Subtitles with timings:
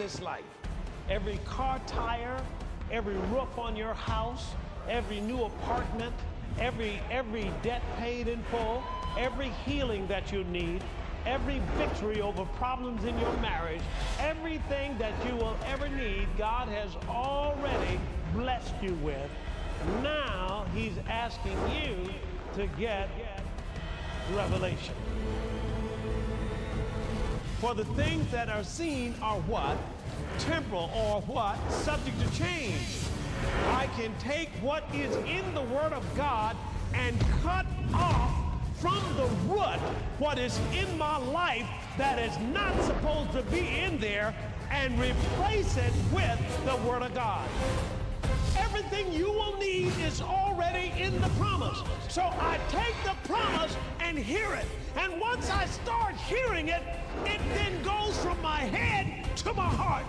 [0.00, 0.44] this life.
[1.10, 2.42] Every car tire,
[2.90, 4.54] every roof on your house,
[4.88, 6.14] every new apartment,
[6.58, 8.82] every every debt paid in full,
[9.18, 10.82] every healing that you need,
[11.26, 13.82] every victory over problems in your marriage,
[14.20, 18.00] everything that you will ever need, God has already
[18.32, 19.30] blessed you with.
[20.02, 22.10] Now he's asking you
[22.54, 23.10] to get
[24.34, 24.94] revelation.
[27.60, 29.76] For the things that are seen are what?
[30.38, 31.58] Temporal or what?
[31.70, 32.80] Subject to change.
[33.68, 36.56] I can take what is in the Word of God
[36.94, 38.32] and cut off
[38.80, 39.78] from the root
[40.18, 41.68] what is in my life
[41.98, 44.34] that is not supposed to be in there
[44.70, 47.46] and replace it with the Word of God.
[48.60, 51.82] Everything you will need is already in the promise.
[52.08, 54.66] So I take the promise and hear it.
[54.96, 56.82] And once I start hearing it,
[57.24, 60.04] it then goes from my head to my heart.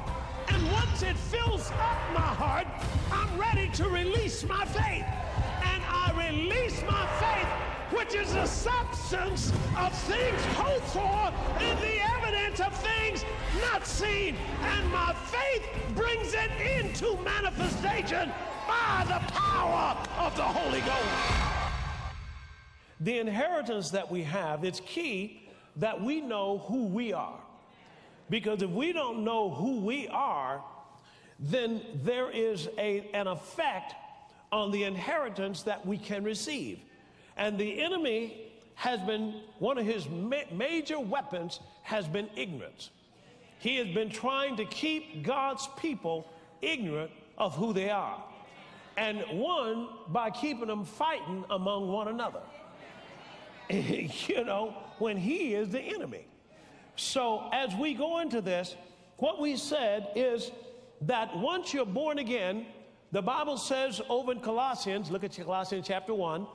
[0.49, 2.67] And once it fills up my heart,
[3.11, 5.05] I'm ready to release my faith.
[5.63, 7.47] And I release my faith,
[7.97, 11.33] which is the substance of things hoped for
[11.63, 13.23] and the evidence of things
[13.61, 14.35] not seen.
[14.61, 15.63] And my faith
[15.95, 18.31] brings it into manifestation
[18.67, 21.51] by the power of the Holy Ghost.
[22.99, 27.39] The inheritance that we have, it's key that we know who we are.
[28.29, 30.63] Because if we don't know who we are,
[31.39, 33.95] then there is a, an effect
[34.51, 36.79] on the inheritance that we can receive.
[37.37, 42.89] And the enemy has been, one of his ma- major weapons has been ignorance.
[43.61, 46.27] He has been trying to keep God's people
[46.63, 48.23] ignorant of who they are.
[48.97, 52.41] And one, by keeping them fighting among one another.
[53.69, 56.25] you know, when he is the enemy.
[56.95, 58.75] So as we go into this,
[59.17, 60.51] what we said is
[61.01, 62.65] that once you're born again,
[63.11, 66.47] the Bible says over in Colossians, look at Colossians chapter 1,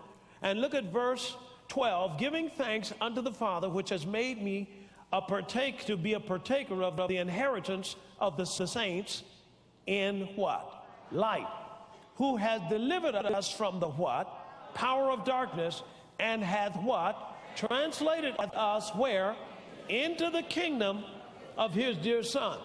[0.42, 1.36] and look at verse
[1.68, 4.68] 12, giving thanks unto the Father which has made me
[5.12, 9.22] a partake to be a partaker of the inheritance of the saints
[9.86, 10.86] in what?
[11.12, 11.46] Light.
[12.16, 14.74] Who has delivered us from the what?
[14.74, 15.82] Power of darkness
[16.18, 17.36] and hath what?
[17.56, 19.36] Translated us where?
[19.88, 21.04] Into the kingdom
[21.56, 22.58] of his dear son.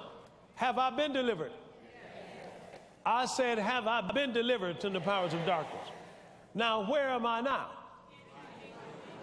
[0.56, 1.52] Have I been delivered?
[3.06, 5.88] I said, Have I been delivered from the powers of darkness?
[6.54, 7.70] Now, where am I now?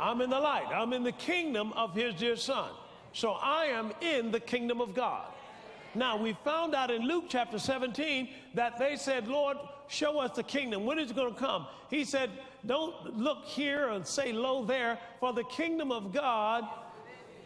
[0.01, 0.67] I'm in the light.
[0.73, 2.71] I'm in the kingdom of his dear son.
[3.19, 5.27] So I am in the kingdom of God.
[5.97, 9.57] Now, we found out in Luke chapter 17 that they said, Lord,
[9.89, 10.87] show us the kingdom.
[10.87, 11.67] When is it going to come?
[11.91, 12.31] He said,
[12.65, 16.63] Don't look here and say, Lo there, for the kingdom of God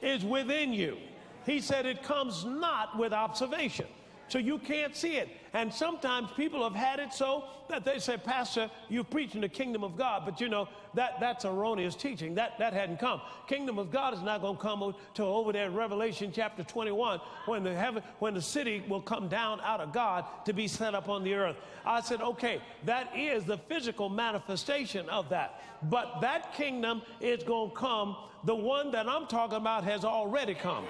[0.03, 0.99] is within you.
[1.47, 3.87] He said, It comes not with observation.
[4.29, 5.31] So you can't see it.
[5.55, 9.85] And sometimes people have had it so that they say, Pastor, you're preaching the kingdom
[9.85, 10.23] of God.
[10.25, 12.35] But you know, that, that's erroneous teaching.
[12.35, 13.21] That, that hadn't come.
[13.47, 17.21] Kingdom of God is not going to come to over there in Revelation chapter 21
[17.45, 20.95] when the heaven, when the city will come down out of God to be set
[20.95, 21.57] up on the earth.
[21.85, 25.63] I said, okay, that is the physical manifestation of that.
[25.91, 28.17] But that kingdom is going to come.
[28.45, 30.87] The one that I'm talking about has already come.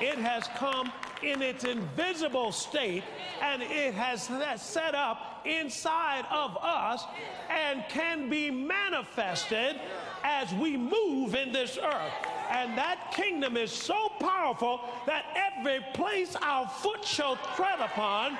[0.00, 0.92] It has come
[1.22, 3.02] in its invisible state
[3.40, 4.28] and it has
[4.60, 7.04] set up inside of us
[7.50, 9.80] and can be manifested
[10.24, 12.12] as we move in this earth.
[12.50, 18.32] And that kingdom is so powerful that every place our foot shall tread upon,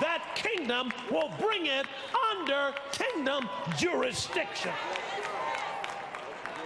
[0.00, 1.86] that kingdom will bring it
[2.32, 4.72] under kingdom jurisdiction.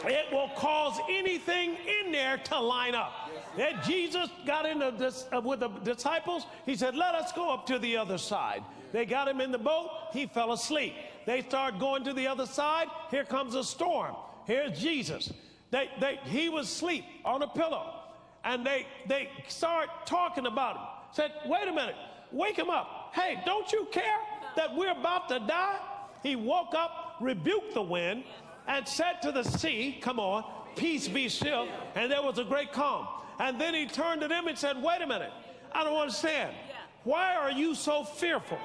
[0.05, 3.31] It will cause anything in there to line up.
[3.57, 7.79] That Jesus got in uh, with the disciples, he said, Let us go up to
[7.79, 8.63] the other side.
[8.93, 10.95] They got him in the boat, he fell asleep.
[11.27, 14.15] They start going to the other side, here comes a storm.
[14.47, 15.33] Here's Jesus.
[15.71, 17.97] They, they, he was asleep on a pillow.
[18.43, 20.83] And they, they start talking about him.
[21.13, 21.97] Said, Wait a minute,
[22.33, 23.11] wake him up.
[23.13, 24.19] Hey, don't you care
[24.57, 25.79] that we're about to die?
[26.23, 28.25] He woke up, rebuked the wind,
[28.71, 30.45] and said to the sea, Come on,
[30.77, 31.67] peace be still.
[31.97, 33.07] And there was a great calm.
[33.41, 35.33] And then he turned to them and said, Wait a minute,
[35.73, 36.55] I don't understand.
[37.03, 38.59] Why are you so fearful?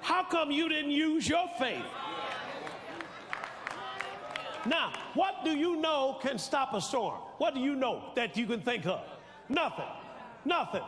[0.00, 1.84] How come you didn't use your faith?
[4.66, 7.20] Now, what do you know can stop a storm?
[7.38, 9.00] What do you know that you can think of?
[9.48, 9.84] Nothing.
[10.44, 10.82] Nothing.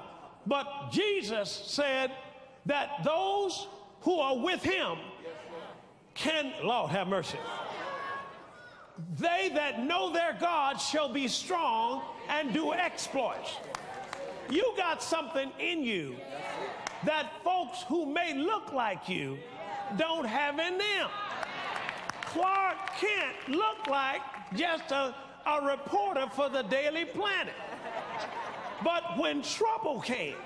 [0.46, 2.10] But Jesus said
[2.66, 3.68] that those
[4.00, 4.98] who are with him
[6.14, 7.38] can, Lord have mercy.
[9.18, 13.56] They that know their God shall be strong and do exploits.
[14.50, 16.16] You got something in you
[17.04, 19.38] that folks who may look like you
[19.96, 21.08] don't have in them.
[22.22, 24.20] Clark Kent looked like
[24.54, 25.14] just a,
[25.46, 27.54] a reporter for the Daily Planet.
[28.82, 30.36] But when trouble came,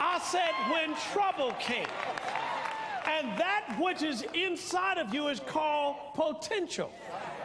[0.00, 1.86] I said, when trouble came,
[3.16, 6.90] and that which is inside of you is called potential.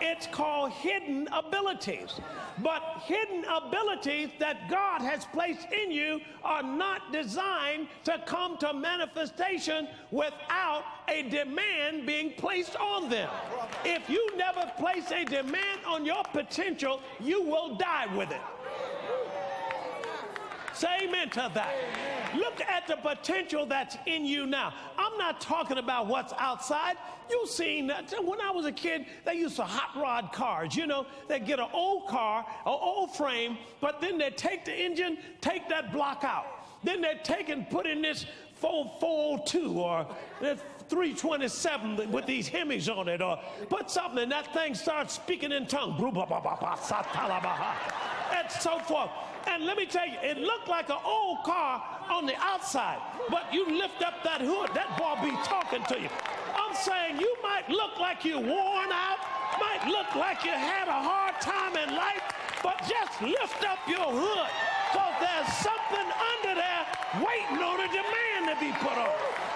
[0.02, 2.20] It's called hidden abilities.
[2.62, 8.74] But hidden abilities that God has placed in you are not designed to come to
[8.74, 13.30] manifestation without a demand being placed on them.
[13.86, 18.42] If you never place a demand on your potential, you will die with it.
[20.74, 22.21] Say amen to that.
[22.36, 24.74] Look at the potential that's in you now.
[24.98, 26.98] I'm not talking about what's outside.
[27.30, 30.76] You've seen that when I was a kid, they used to hot rod cars.
[30.76, 34.74] You know, they get an old car, an old frame, but then they take the
[34.74, 36.46] engine, take that block out.
[36.84, 38.26] Then they take and put in this
[38.56, 40.08] 442 or
[40.92, 43.40] 327 with these Hemis on it, uh, or
[43.70, 45.98] put something and that thing starts speaking in tongues.
[48.36, 49.10] And so forth.
[49.48, 53.00] And let me tell you, it looked like an old car on the outside,
[53.30, 56.10] but you lift up that hood, that boy be talking to you.
[56.56, 59.18] I'm saying you might look like you're worn out,
[59.60, 62.22] might look like you had a hard time in life,
[62.62, 64.52] but just lift up your hood
[64.92, 66.84] because there's something under there
[67.24, 69.51] waiting on a demand to be put on.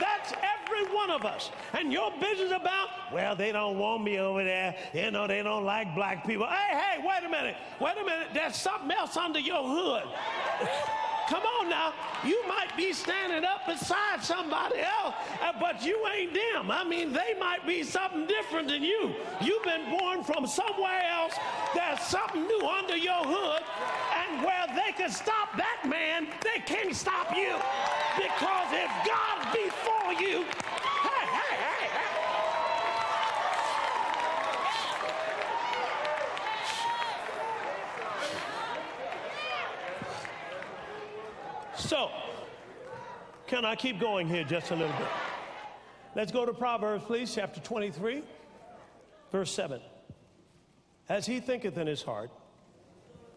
[0.00, 1.50] That's every one of us.
[1.72, 4.74] And your business about, well, they don't want me over there.
[4.92, 6.46] You know, they don't like black people.
[6.46, 7.56] Hey, hey, wait a minute.
[7.80, 8.28] Wait a minute.
[8.32, 10.04] There's something else under your hood.
[11.28, 11.94] Come on now.
[12.22, 16.70] You might be standing up beside somebody else, uh, but you ain't them.
[16.70, 19.14] I mean, they might be something different than you.
[19.40, 21.34] You've been born from somewhere else.
[21.74, 23.62] There's something new under your hood.
[24.14, 27.56] And where they can stop that man, they can't stop you.
[28.16, 29.33] Because if before
[30.20, 32.10] you, hey, hey, hey, hey.
[41.76, 42.10] So,
[43.46, 45.08] can I keep going here just a little bit?
[46.14, 48.22] Let's go to Proverbs, please, chapter 23,
[49.32, 49.80] verse 7.
[51.08, 52.30] As he thinketh in his heart,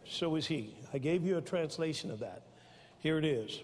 [0.06, 0.76] so is he.
[0.94, 2.44] I gave you a translation of that.
[3.00, 3.62] Here it is.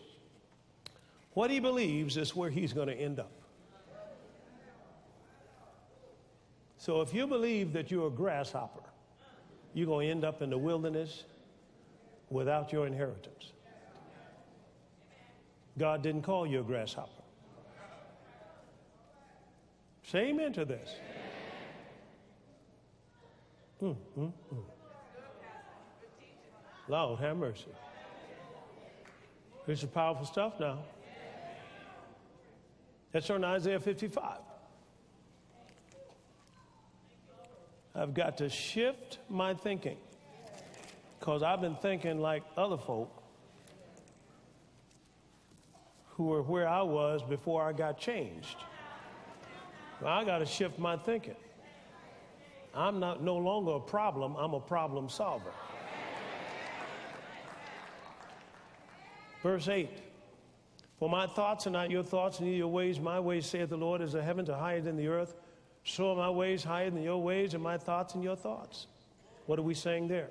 [1.33, 3.31] What he believes is where he's going to end up.
[6.77, 8.83] So if you believe that you're a grasshopper,
[9.73, 11.23] you're going to end up in the wilderness
[12.29, 13.53] without your inheritance.
[15.77, 17.09] God didn't call you a grasshopper.
[20.03, 20.95] Say amen to this.
[23.81, 24.63] Mm, mm, mm.
[26.87, 27.65] Lord, have mercy.
[29.65, 30.79] This is powerful stuff now.
[33.13, 34.39] That's on Isaiah 55.
[37.95, 39.97] I've got to shift my thinking
[41.19, 43.23] because I've been thinking like other folk
[46.07, 48.57] who were where I was before I got changed.
[50.01, 51.35] Well, I got to shift my thinking.
[52.73, 55.51] I'm not no longer a problem, I'm a problem solver.
[59.43, 60.12] Verse 8
[61.03, 63.99] For my thoughts are not your thoughts, neither your ways my ways, saith the Lord,
[63.99, 65.35] as the heavens are higher than the earth.
[65.83, 68.87] So are my ways higher than your ways, and my thoughts and your thoughts.
[69.45, 70.29] What are we saying there?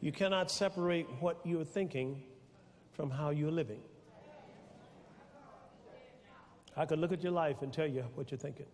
[0.00, 2.22] You cannot separate what you're thinking
[2.92, 3.80] from how you're living.
[6.76, 8.66] I could look at your life and tell you what you're thinking.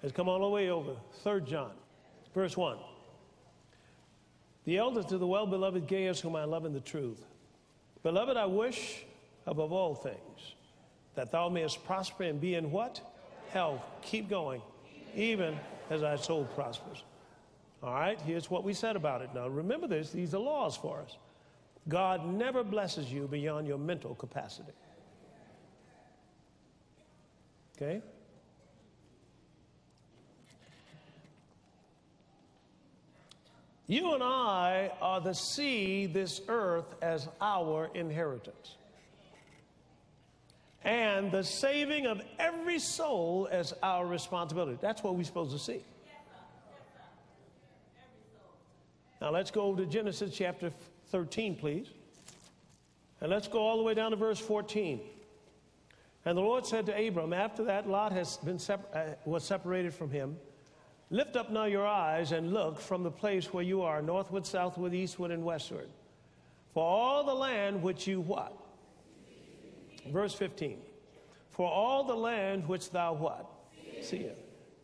[0.00, 0.92] Let's come all the way over.
[1.24, 1.72] Third John,
[2.32, 2.78] verse 1.
[4.66, 7.24] The elders to the well beloved Gaius, whom I love in the truth.
[8.02, 9.04] Beloved, I wish
[9.46, 10.54] above all things
[11.14, 13.00] that thou mayest prosper and be in what?
[13.52, 13.80] Health.
[14.02, 14.60] Keep going,
[15.14, 15.58] even
[15.88, 17.04] as thy soul prospers.
[17.82, 19.30] All right, here's what we said about it.
[19.34, 21.16] Now, remember this, these are laws for us.
[21.88, 24.72] God never blesses you beyond your mental capacity.
[27.76, 28.02] Okay?
[33.86, 38.76] You and I are to see this earth as our inheritance.
[40.82, 44.78] And the saving of every soul as our responsibility.
[44.80, 45.84] That's what we're supposed to see.
[49.20, 50.70] Now let's go to Genesis chapter
[51.10, 51.88] 13, please.
[53.20, 55.00] And let's go all the way down to verse 14.
[56.24, 60.10] And the Lord said to Abram, after that Lot has been uh, was separated from
[60.10, 60.36] him,
[61.10, 64.94] lift up now your eyes and look from the place where you are, northward, southward,
[64.94, 65.88] eastward, and westward.
[66.72, 68.52] For all the land which you what?
[70.12, 70.78] Verse 15.
[71.50, 73.46] For all the land which thou what?
[74.02, 74.34] Seest.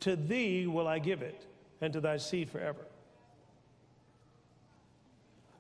[0.00, 1.46] To thee will I give it,
[1.80, 2.86] and to thy seed forever.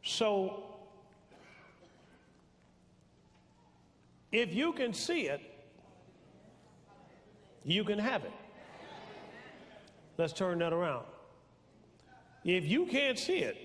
[0.02, 0.64] So,
[4.32, 5.40] if you can see it,
[7.64, 8.32] you can have it.
[10.18, 11.06] Let's turn that around.
[12.44, 13.56] If you can't see it,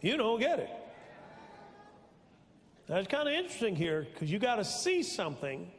[0.00, 0.70] you don't get it.
[2.86, 5.70] That's kind of interesting here because you got to see something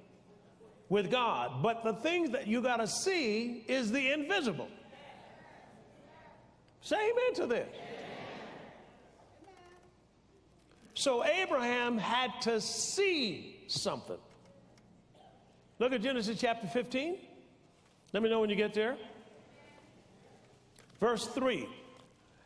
[0.89, 4.67] with God, but the things that you got to see is the invisible.
[6.81, 7.67] Say amen to this.
[10.93, 14.17] So Abraham had to see something.
[15.79, 17.17] Look at Genesis chapter 15.
[18.13, 18.97] Let me know when you get there.
[20.99, 21.67] Verse 3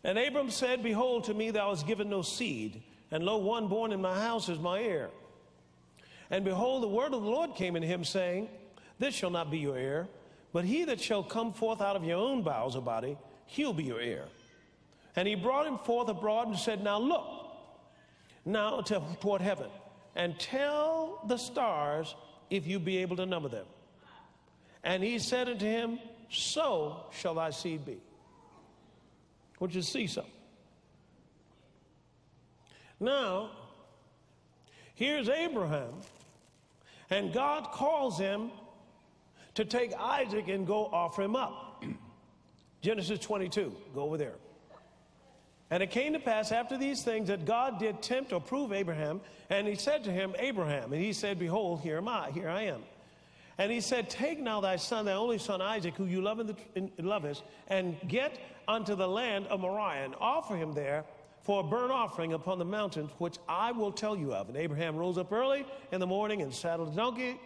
[0.03, 3.91] And Abram said, Behold, to me thou hast given no seed, and lo, one born
[3.91, 5.09] in my house is my heir.
[6.29, 8.49] And behold, the word of the Lord came in him, saying,
[8.99, 10.07] This shall not be your heir,
[10.51, 13.83] but he that shall come forth out of your own bowels of body, he'll be
[13.83, 14.25] your heir.
[15.15, 17.25] And he brought him forth abroad and said, Now look,
[18.45, 19.69] now to, toward heaven,
[20.15, 22.15] and tell the stars
[22.49, 23.65] if you be able to number them.
[24.83, 25.99] And he said unto him,
[26.29, 27.97] So shall thy seed be.
[29.59, 30.31] Would you see something?
[32.99, 33.51] Now,
[34.95, 35.93] here's Abraham,
[37.09, 38.51] and God calls him
[39.55, 41.83] to take Isaac and go offer him up.
[42.81, 44.35] Genesis 22, go over there.
[45.69, 49.21] And it came to pass after these things that God did tempt or prove Abraham,
[49.49, 52.63] and he said to him, Abraham, and he said, Behold, here am I, here I
[52.63, 52.83] am.
[53.57, 56.47] And he said, Take now thy son, thy only son Isaac, who you love in
[56.47, 61.05] the, in, lovest, and get unto the land of Moriah, and offer him there
[61.41, 64.47] for a burnt offering upon the mountains, which I will tell you of.
[64.47, 67.39] And Abraham rose up early in the morning and saddled a donkey,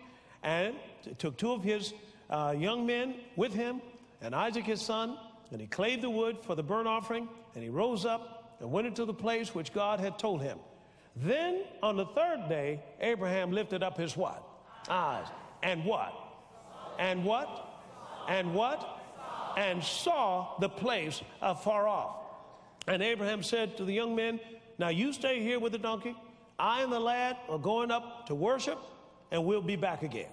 [0.43, 0.75] and
[1.17, 1.93] took two of his
[2.29, 3.81] uh, young men with him,
[4.21, 5.17] and Isaac his son,
[5.51, 8.87] and he clave the wood for the burnt offering, and he rose up and went
[8.87, 10.59] into the place which God had told him.
[11.15, 14.43] Then on the third day, Abraham lifted up his what?
[14.89, 15.27] Eyes.
[15.63, 16.13] And what?
[16.99, 17.83] And what?
[18.27, 19.01] And what?
[19.57, 22.15] And saw the place afar off.
[22.87, 24.39] And Abraham said to the young men,
[24.77, 26.15] Now you stay here with the donkey.
[26.59, 28.79] I and the lad are going up to worship,
[29.31, 30.29] and we'll be back again.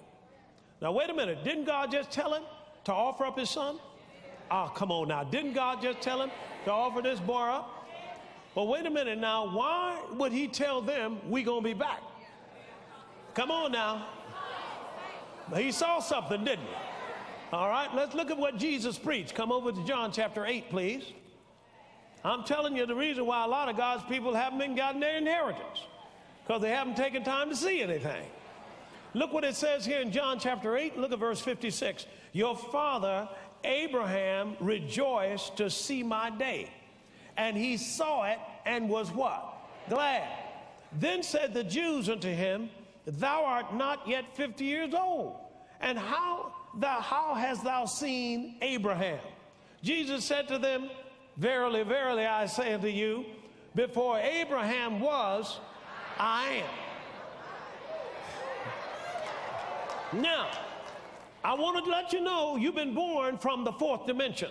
[0.81, 1.43] Now, wait a minute.
[1.43, 2.43] Didn't God just tell him
[2.85, 3.77] to offer up his son?
[4.51, 5.23] Oh, come on now.
[5.23, 6.31] Didn't God just tell him
[6.65, 7.87] to offer this boy up?
[8.55, 9.53] Well, wait a minute now.
[9.55, 12.01] Why would he tell them we're going to be back?
[13.33, 14.07] Come on now.
[15.55, 16.73] He saw something, didn't he?
[17.53, 19.35] All right, let's look at what Jesus preached.
[19.35, 21.03] Come over to John chapter 8, please.
[22.23, 25.17] I'm telling you the reason why a lot of God's people haven't been gotten their
[25.17, 25.83] inheritance
[26.43, 28.25] because they haven't taken time to see anything.
[29.13, 30.97] Look what it says here in John chapter 8.
[30.97, 32.07] Look at verse 56.
[32.33, 33.29] Your father
[33.63, 36.69] Abraham rejoiced to see my day.
[37.37, 39.53] And he saw it and was what?
[39.89, 40.27] Glad.
[40.93, 42.69] Then said the Jews unto him,
[43.05, 45.35] Thou art not yet 50 years old.
[45.79, 49.19] And how, thou, how hast thou seen Abraham?
[49.83, 50.89] Jesus said to them,
[51.37, 53.25] Verily, verily, I say unto you,
[53.75, 55.59] before Abraham was,
[56.17, 56.63] I
[60.13, 60.21] am.
[60.21, 60.49] Now,
[61.43, 64.49] I want to let you know you've been born from the fourth dimension.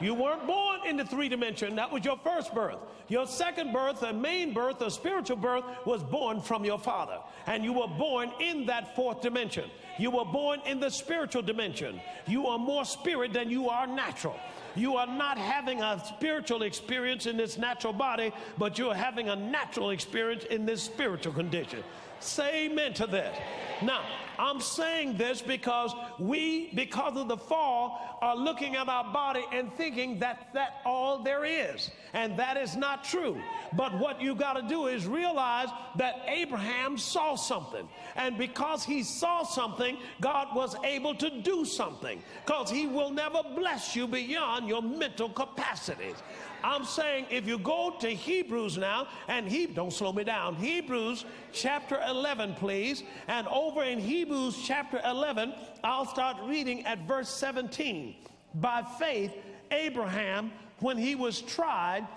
[0.00, 1.76] You weren't born in the three dimension.
[1.76, 2.78] That was your first birth.
[3.08, 7.18] Your second birth, the main birth, the spiritual birth, was born from your father.
[7.46, 9.70] And you were born in that fourth dimension.
[9.98, 12.00] You were born in the spiritual dimension.
[12.26, 14.36] You are more spirit than you are natural.
[14.74, 19.36] You are not having a spiritual experience in this natural body, but you're having a
[19.36, 21.84] natural experience in this spiritual condition.
[22.24, 23.36] Say amen to this.
[23.82, 24.00] Now,
[24.38, 29.70] I'm saying this because we, because of the fall, are looking at our body and
[29.74, 31.90] thinking that that all there is.
[32.14, 33.38] And that is not true.
[33.74, 37.86] But what you got to do is realize that Abraham saw something.
[38.16, 42.22] And because he saw something, God was able to do something.
[42.46, 46.16] Because he will never bless you beyond your mental capacities.
[46.64, 51.26] I'm saying if you go to Hebrews now, and he don't slow me down, Hebrews
[51.52, 53.04] chapter 11, please.
[53.28, 55.52] And over in Hebrews chapter 11,
[55.84, 58.16] I'll start reading at verse 17.
[58.54, 59.34] By faith,
[59.70, 62.08] Abraham, when he was tried,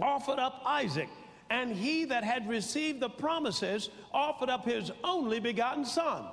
[0.00, 1.10] offered up Isaac.
[1.50, 6.24] And he that had received the promises offered up his only begotten son,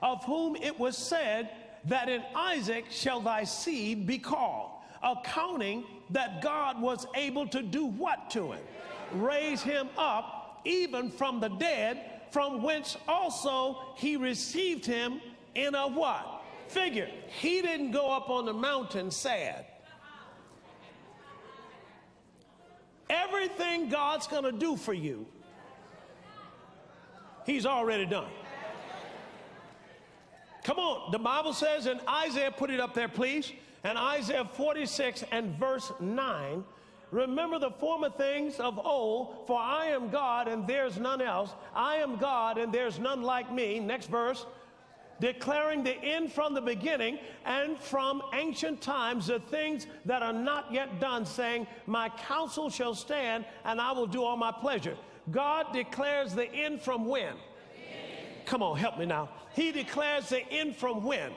[0.00, 1.50] of whom it was said,
[1.86, 7.86] That in Isaac shall thy seed be called, accounting that God was able to do
[7.86, 8.62] what to him?
[9.12, 15.20] Raise him up even from the dead, from whence also he received him
[15.54, 16.42] in a what?
[16.68, 17.08] Figure.
[17.40, 19.66] He didn't go up on the mountain sad.
[23.08, 25.26] Everything God's going to do for you,
[27.44, 28.28] He's already done.
[30.62, 33.52] Come on, the Bible says and Isaiah, put it up there, please,
[33.84, 36.64] and Isaiah 46 and verse 9.
[37.10, 41.50] Remember the former things of old, for I am God and there's none else.
[41.74, 43.80] I am God and there's none like me.
[43.80, 44.46] Next verse
[45.20, 50.72] declaring the end from the beginning and from ancient times the things that are not
[50.72, 54.96] yet done, saying, My counsel shall stand and I will do all my pleasure.
[55.30, 57.34] God declares the end from when?
[58.46, 59.28] Come on, help me now.
[59.52, 61.30] He declares the end from when?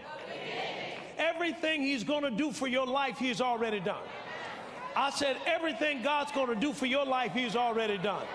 [1.23, 4.03] Everything He's going to do for your life, He's already done.
[4.95, 8.25] I said, everything God's going to do for your life, He's already done.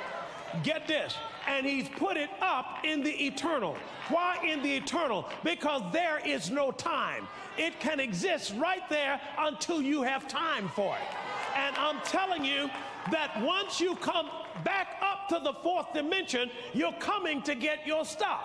[0.62, 1.14] Get this
[1.48, 3.76] and he's put it up in the eternal.
[4.08, 5.28] Why in the eternal?
[5.42, 7.26] Because there is no time.
[7.56, 11.16] It can exist right there until you have time for it.
[11.56, 12.70] And I'm telling you
[13.10, 14.28] that once you come
[14.64, 18.42] back up to the fourth dimension, you're coming to get your stuff.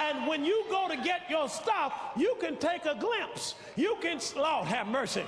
[0.00, 3.54] And when you go to get your stuff, you can take a glimpse.
[3.76, 5.24] You can, Lord have mercy.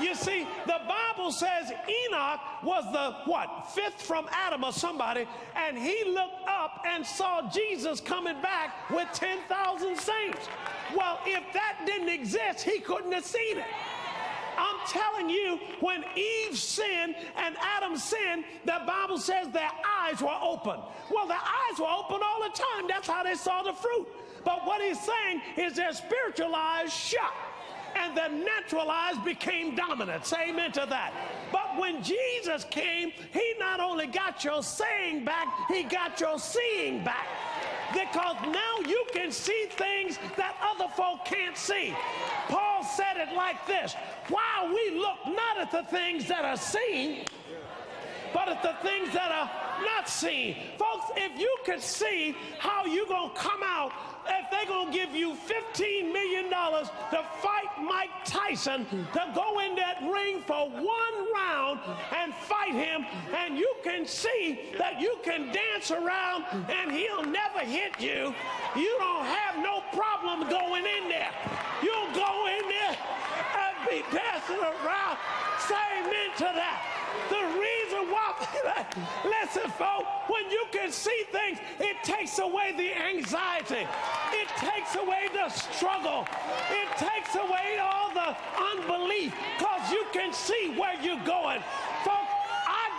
[0.00, 3.70] You see, the Bible says Enoch was the what?
[3.74, 9.08] Fifth from Adam or somebody, and he looked up and saw Jesus coming back with
[9.12, 10.48] 10,000 saints.
[10.96, 13.64] Well, if that didn't exist, he couldn't have seen it.
[14.58, 20.38] I'm telling you, when Eve sinned and Adam sinned, the Bible says their eyes were
[20.42, 20.80] open.
[21.10, 22.88] Well, their eyes were open all the time.
[22.88, 24.08] That's how they saw the fruit.
[24.44, 27.32] But what he's saying is their spiritual eyes shut
[27.96, 30.24] and the natural eyes became dominant.
[30.24, 31.12] Say amen to that.
[31.52, 37.04] But when Jesus came, he not only got your saying back, he got your seeing
[37.04, 37.26] back.
[37.92, 41.94] Because now you can see things that other folk can't see.
[42.48, 43.94] Paul said it like this
[44.28, 47.24] While we look not at the things that are seen,
[48.32, 49.50] but at the things that are
[49.84, 50.56] not seen.
[50.78, 53.92] Folks, if you could see how you're going to come out
[54.28, 59.74] if they're going to give you $15 million to fight Mike Tyson, to go in
[59.76, 61.80] that ring for one round
[62.16, 67.60] and fight him, and you can see that you can dance around and he'll never
[67.60, 68.34] hit you,
[68.76, 71.30] you don't have no problem going in there.
[71.82, 72.96] You'll go in there
[73.58, 75.18] and be dancing around.
[75.66, 77.09] Say amen to that.
[79.24, 83.86] Listen, folks, when you can see things, it takes away the anxiety,
[84.32, 86.26] it takes away the struggle,
[86.70, 88.36] it takes away all the
[88.74, 91.60] unbelief because you can see where you're going.
[92.04, 92.39] Folks,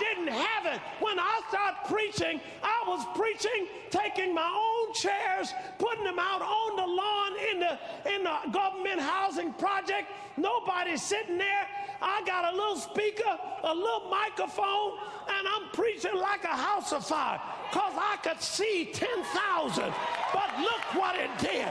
[0.02, 0.82] didn't have it.
[1.00, 6.76] When I started preaching, I was preaching, taking my own chairs, putting them out on
[6.76, 7.74] the lawn in the
[8.14, 10.10] in the government housing project.
[10.38, 11.68] Nobody sitting there.
[12.02, 14.98] I got a little speaker, a little microphone,
[15.30, 19.94] and I'm preaching like a house of fire because I could see 10,000.
[20.34, 21.70] But look what it did.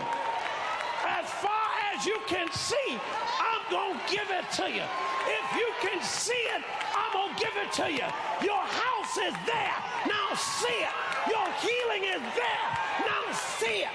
[1.02, 1.69] As far
[2.00, 2.98] as you can see,
[3.40, 4.82] I'm going to give it to you.
[5.26, 6.62] If you can see it,
[6.94, 8.46] I'm going to give it to you.
[8.46, 9.74] Your house is there.
[10.06, 10.94] Now see it.
[11.28, 12.78] Your healing is there.
[13.00, 13.88] Now see it.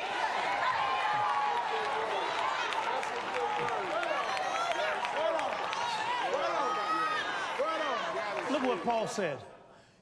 [8.52, 9.40] Look what Paul said.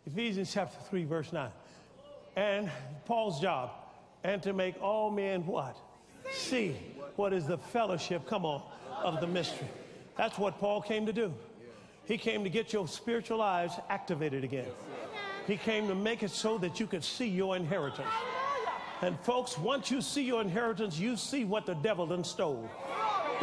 [0.05, 1.49] Ephesians chapter 3, verse 9.
[2.35, 2.69] And
[3.05, 3.71] Paul's job,
[4.23, 5.77] and to make all men what?
[6.31, 6.75] See
[7.15, 8.61] what is the fellowship, come on,
[9.03, 9.67] of the mystery.
[10.17, 11.33] That's what Paul came to do.
[12.05, 14.67] He came to get your spiritual eyes activated again.
[15.47, 18.07] He came to make it so that you could see your inheritance.
[19.01, 22.69] And folks, once you see your inheritance, you see what the devil done stole.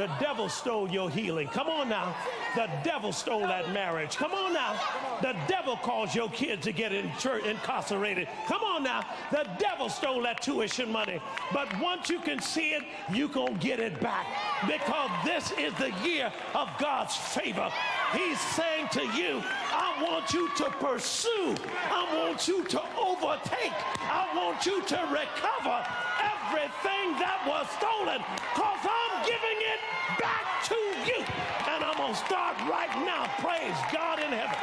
[0.01, 1.49] The devil stole your healing.
[1.49, 2.17] Come on now.
[2.57, 4.17] The devil stole that marriage.
[4.17, 4.81] Come on now.
[5.21, 8.27] The devil caused your kids to get in church incarcerated.
[8.47, 9.05] Come on now.
[9.31, 11.21] The devil stole that tuition money.
[11.53, 14.25] But once you can see it, you can get it back.
[14.67, 17.71] Because this is the year of God's favor.
[18.15, 21.55] He's saying to you, I want you to pursue.
[21.91, 23.77] I want you to overtake.
[24.01, 25.87] I want you to recover
[26.25, 29.81] everything that was stolen because I'm giving it
[30.19, 30.75] back to
[31.07, 31.25] you.
[31.69, 33.31] And I'm going to start right now.
[33.39, 34.57] Praise God in heaven.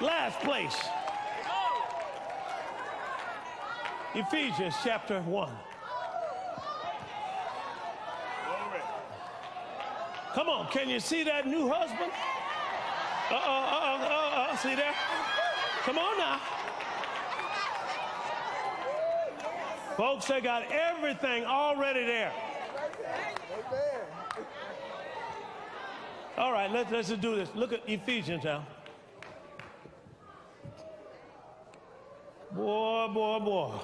[0.00, 0.76] Last place.
[4.14, 5.50] Ephesians chapter 1.
[10.34, 12.12] Come on, can you see that new husband?
[13.30, 14.94] Uh-oh, uh-oh, uh-oh, see that?
[15.82, 16.40] Come on now.
[19.98, 22.32] Folks, they got everything already there.
[26.36, 27.48] All right, let's, let's just do this.
[27.56, 28.64] Look at Ephesians now.
[32.52, 33.74] Boy, boy, boy.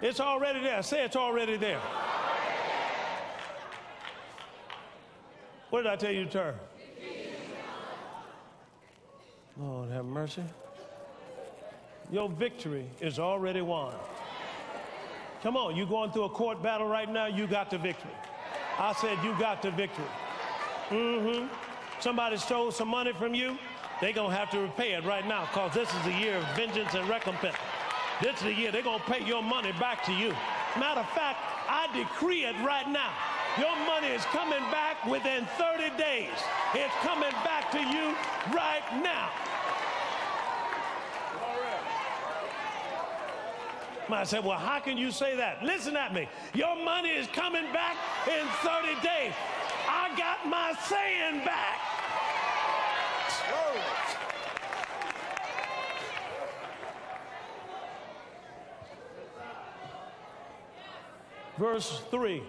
[0.00, 0.80] It's already there.
[0.84, 1.80] Say it's already there.
[5.70, 6.54] What did I tell you to turn?
[9.58, 10.44] Lord have mercy.
[12.12, 13.92] Your victory is already won.
[15.44, 18.10] Come on, you going through a court battle right now, you got the victory.
[18.78, 20.06] I said you got the victory.
[20.88, 21.48] Mm-hmm.
[22.00, 23.58] Somebody stole some money from you,
[24.00, 26.44] they're going to have to repay it right now because this is the year of
[26.56, 27.56] vengeance and recompense.
[28.22, 30.32] This is the year they're going to pay your money back to you.
[30.80, 31.36] Matter of fact,
[31.68, 33.12] I decree it right now.
[33.58, 36.32] Your money is coming back within 30 days.
[36.72, 38.16] It's coming back to you
[38.56, 39.28] right now.
[44.10, 45.62] I said, Well, how can you say that?
[45.62, 46.28] Listen at me.
[46.54, 49.32] Your money is coming back in 30 days.
[49.88, 51.80] I got my saying back.
[61.58, 62.42] Verse 3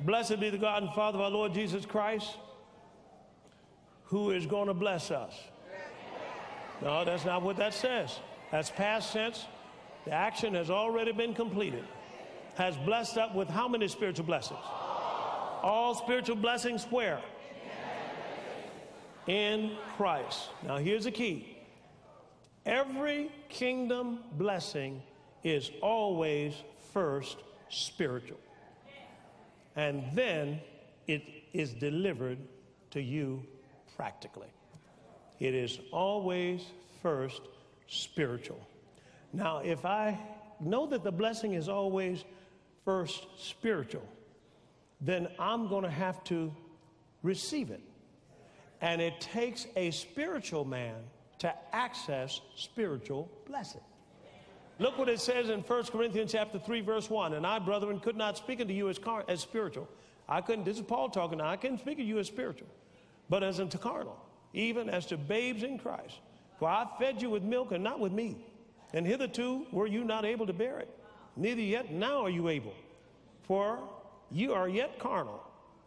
[0.00, 2.36] Blessed be the God and Father of our Lord Jesus Christ,
[4.04, 5.34] who is going to bless us.
[6.82, 8.20] No, that's not what that says.
[8.52, 9.46] That's past tense.
[10.06, 11.84] The action has already been completed.
[12.54, 14.60] Has blessed up with how many spiritual blessings?
[15.62, 17.20] All spiritual blessings where?
[19.26, 20.48] In Christ.
[20.64, 21.58] Now here's the key.
[22.64, 25.02] Every kingdom blessing
[25.44, 26.54] is always
[26.92, 27.36] first
[27.68, 28.38] spiritual
[29.76, 30.58] and then
[31.06, 32.38] it is delivered
[32.90, 33.44] to you
[33.94, 34.48] practically.
[35.38, 36.64] It is always
[37.02, 37.42] first
[37.86, 38.66] spiritual.
[39.36, 40.18] Now, if I
[40.60, 42.24] know that the blessing is always
[42.86, 44.02] first spiritual,
[45.02, 46.50] then I'm going to have to
[47.22, 47.82] receive it.
[48.80, 50.94] And it takes a spiritual man
[51.40, 53.82] to access spiritual blessing.
[54.78, 57.34] Look what it says in 1 Corinthians chapter 3, verse 1.
[57.34, 59.86] And I, brethren, could not speak unto you as, car- as spiritual.
[60.30, 62.68] I couldn't, this is Paul talking now, I couldn't speak to you as spiritual,
[63.28, 64.18] but as unto carnal,
[64.54, 66.20] even as to babes in Christ.
[66.58, 68.38] For I fed you with milk and not with meat.
[68.96, 70.88] And hitherto were you not able to bear it.
[71.36, 72.72] Neither yet now are you able.
[73.42, 73.78] For
[74.30, 75.44] you are yet carnal.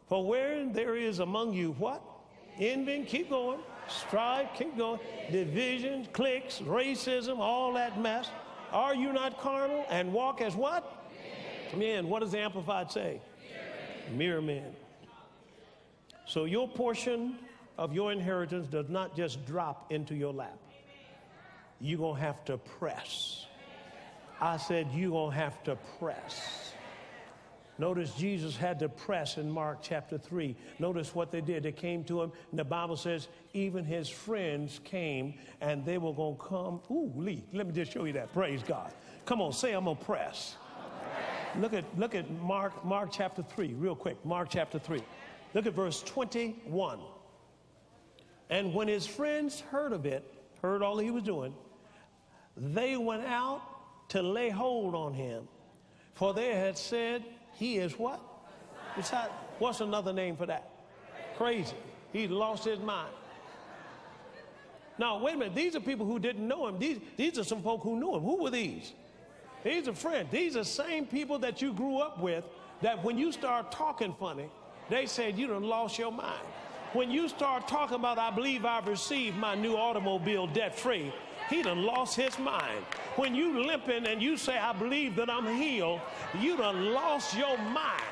[0.08, 2.04] For where there is among you what?
[2.60, 3.62] Envy, keep going.
[3.88, 5.00] Strife, keep going.
[5.32, 8.30] Division, cliques, racism, all that mess.
[8.72, 11.10] Are you not carnal and walk as what?
[11.76, 12.10] Men.
[12.10, 13.22] What does the Amplified say?
[14.15, 14.76] Mere men.
[16.28, 17.39] So your portion
[17.76, 20.60] of your inheritance does not just drop into your lap.
[21.82, 23.46] You're going to have to press.
[24.42, 26.74] I said, you're going to have to press.
[27.78, 30.54] Notice Jesus had to press in Mark chapter 3.
[30.80, 31.63] Notice what they did.
[31.63, 36.13] They came to him, and the Bible says even his friends came and they were
[36.13, 36.82] going to come.
[36.92, 38.34] Ooh, Lee, let me just show you that.
[38.34, 38.92] Praise God.
[39.26, 40.58] Come on, say I'm going to press.
[41.58, 44.24] Look at, look at Mark, Mark chapter 3, real quick.
[44.26, 45.02] Mark chapter 3.
[45.54, 47.00] Look at verse 21.
[48.50, 51.56] And when his friends heard of it, heard all he was doing,
[52.60, 53.62] they went out
[54.10, 55.48] to lay hold on him.
[56.13, 58.19] For they had said, he is what?
[58.95, 60.69] Besides, what's another name for that?
[61.38, 61.76] Crazy.
[62.12, 63.13] He lost his mind.
[64.98, 65.56] Now, wait a minute.
[65.56, 66.78] These are people who didn't know him.
[66.78, 68.22] These, these are some folk who knew him.
[68.22, 68.93] Who were these?
[69.63, 70.30] These are friends.
[70.32, 72.43] These are same people that you grew up with
[72.82, 74.50] that when you start talking funny,
[74.89, 76.45] they said you done lost your mind.
[76.93, 81.13] When you start talking about, I believe I've received my new automobile debt free,
[81.50, 82.84] he done lost his mind.
[83.16, 86.02] When you limping and you say, I believe that I'm healed,
[86.40, 88.04] you done lost your mind.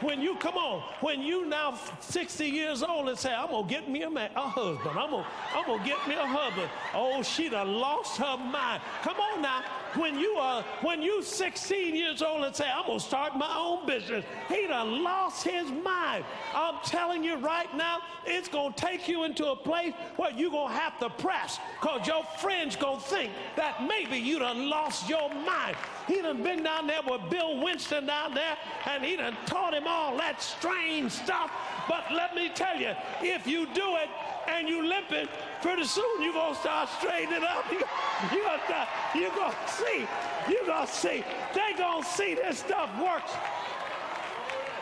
[0.00, 3.88] When you come on, when you now 60 years old and say, I'm gonna get
[3.88, 6.68] me a, man, a husband, I'm gonna, I'm gonna get me a husband.
[6.94, 8.82] Oh, she done lost her mind.
[9.02, 9.62] Come on now.
[9.96, 13.86] When you are when you 16 years old and say, I'm gonna start my own
[13.86, 16.24] business, he done lost his mind.
[16.54, 20.74] I'm telling you right now, it's gonna take you into a place where you're gonna
[20.74, 25.76] have to press, because your friends gonna think that maybe you done lost your mind.
[26.08, 29.86] He done been down there with Bill Winston down there, and he done taught him
[29.86, 31.50] all that strange stuff.
[31.88, 34.08] But let me tell you, if you do it,
[34.48, 35.28] and you limp it,
[35.62, 37.64] pretty soon you're going to start straightening up.
[38.32, 39.54] You're to you're gonna
[39.86, 40.06] see.
[40.50, 41.24] You're going to see.
[41.54, 43.32] They're going to see this stuff works.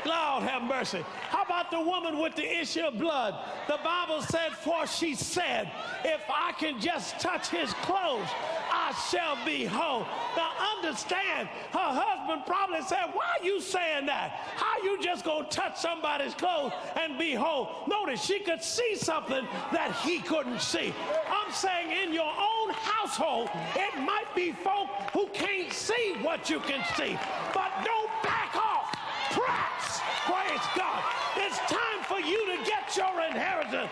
[0.04, 1.04] Lord have mercy.
[1.28, 3.36] How about the woman with the issue of blood?
[3.68, 5.70] The Bible said, For she said,
[6.04, 8.28] If I can just touch his clothes,
[8.70, 10.04] I shall be whole.
[10.36, 14.30] Now understand, her husband probably said, Why are you saying that?
[14.56, 17.70] How you just gonna touch somebody's clothes and be whole?
[17.86, 20.92] Notice she could see something that he couldn't see.
[21.28, 26.60] I'm saying in your own household, it might be folk who can't see what you
[26.60, 27.18] can see,
[27.52, 28.92] but don't back off.
[29.30, 30.00] Press.
[30.24, 31.02] Praise God.
[31.36, 33.90] It's time for you to get your inheritance.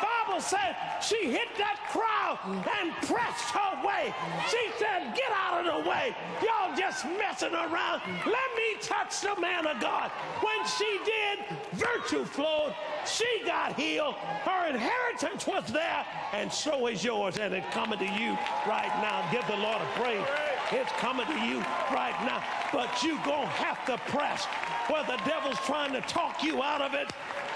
[0.00, 2.38] Bible said she hit that crowd
[2.80, 4.14] and pressed her way.
[4.48, 6.14] She said, Get out of the way.
[6.42, 8.02] Y'all just messing around.
[8.26, 10.10] Let me touch the man of God.
[10.40, 12.74] When she did, virtue flowed.
[13.06, 14.14] She got healed.
[14.14, 17.38] Her inheritance was there, and so is yours.
[17.38, 18.36] And it's coming to you
[18.66, 19.26] right now.
[19.32, 20.24] Give the Lord a praise.
[20.72, 21.58] It's coming to you
[21.92, 22.42] right now.
[22.72, 24.44] But you gonna have to press.
[24.88, 27.10] Where the devil's trying to talk you out of it,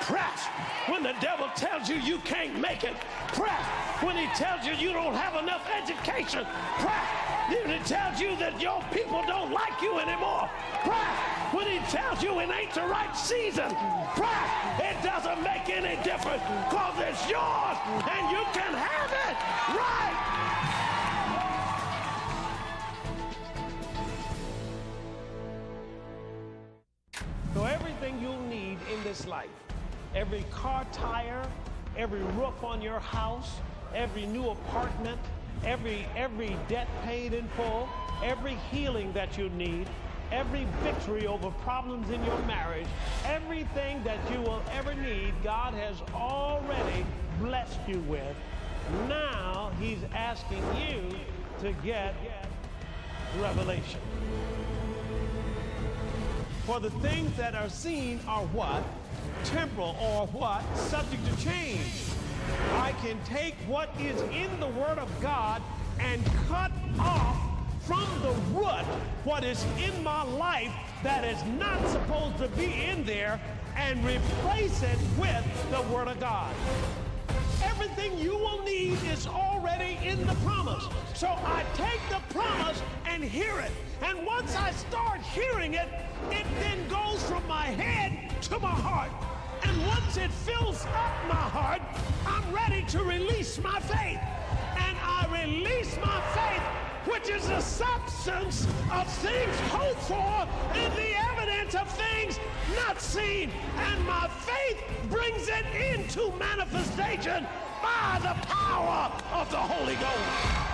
[0.04, 0.46] press.
[0.86, 2.94] When the devil tells you you can't make it,
[3.32, 3.64] press.
[4.02, 6.44] When he tells you you don't have enough education,
[6.78, 7.08] press.
[7.48, 10.50] When he tells you that your people don't like you anymore,
[10.84, 11.16] press.
[11.54, 13.70] When he tells you it ain't the right season,
[14.14, 14.48] press.
[14.78, 19.36] It doesn't make any difference because it's yours and you can have it
[19.72, 20.24] right
[27.54, 29.48] So everything you'll need in this life,
[30.14, 31.42] every car tire,
[31.96, 33.60] every roof on your house,
[33.94, 35.20] every new apartment,
[35.64, 37.88] every every debt paid in full,
[38.22, 39.86] every healing that you need,
[40.30, 42.86] every victory over problems in your marriage,
[43.26, 47.04] everything that you will ever need, God has already
[47.40, 48.36] blessed you with.
[49.08, 51.16] Now he's asking you
[51.60, 52.14] to get
[53.40, 54.00] revelation.
[56.66, 58.82] For the things that are seen are what?
[59.42, 60.62] Temporal or what?
[60.76, 62.04] Subject to change.
[62.74, 65.62] I can take what is in the Word of God
[65.98, 67.36] and cut off
[67.80, 68.84] from the root
[69.24, 73.40] what is in my life that is not supposed to be in there
[73.76, 76.54] and replace it with the Word of God.
[77.84, 80.84] Everything you will need is already in the promise.
[81.12, 83.72] So I take the promise and hear it.
[84.00, 85.88] And once I start hearing it,
[86.30, 89.10] it then goes from my head to my heart.
[89.62, 91.82] And once it fills up my heart,
[92.26, 94.20] I'm ready to release my faith.
[94.78, 96.62] And I release my faith,
[97.12, 102.38] which is the substance of things hoped for and the evidence of things
[102.76, 103.50] not seen.
[103.76, 107.46] And my faith brings it into manifestation
[107.82, 110.64] by the power of the Holy Ghost.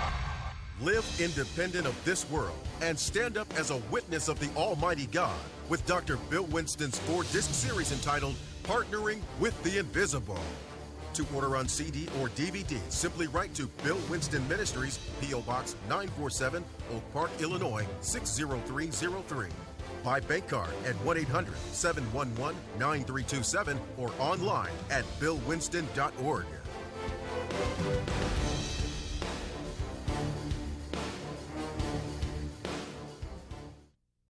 [0.80, 5.38] Live independent of this world and stand up as a witness of the Almighty God
[5.68, 6.16] with Dr.
[6.30, 8.34] Bill Winston's four disc series entitled
[8.64, 10.38] Partnering with the Invisible.
[11.14, 15.40] To order on CD or DVD, simply write to Bill Winston Ministries, P.O.
[15.42, 19.48] Box 947, Oak Park, Illinois 60303.
[20.02, 26.46] By bank card at 1 800 711 9327 or online at billwinston.org.